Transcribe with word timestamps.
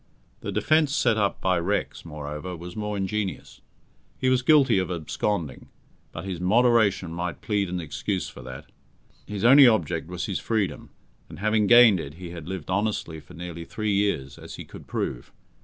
The 0.39 0.51
defence 0.51 0.95
set 0.95 1.15
up 1.17 1.39
by 1.41 1.59
Rex, 1.59 2.05
moreover, 2.05 2.57
was 2.57 2.75
most 2.75 2.97
ingenious. 2.97 3.61
He 4.17 4.29
was 4.31 4.41
guilty 4.41 4.79
of 4.79 4.89
absconding, 4.89 5.69
but 6.11 6.25
his 6.25 6.41
moderation 6.41 7.13
might 7.13 7.41
plead 7.43 7.69
an 7.69 7.79
excuse 7.79 8.27
for 8.27 8.41
that. 8.41 8.65
His 9.27 9.43
only 9.45 9.67
object 9.67 10.07
was 10.07 10.25
his 10.25 10.39
freedom, 10.39 10.89
and, 11.29 11.37
having 11.37 11.67
gained 11.67 11.99
it, 11.99 12.15
he 12.15 12.31
had 12.31 12.49
lived 12.49 12.71
honestly 12.71 13.19
for 13.19 13.35
nearly 13.35 13.63
three 13.63 13.93
years, 13.93 14.39
as 14.39 14.55
he 14.55 14.65
could 14.65 14.87
prove. 14.87 15.31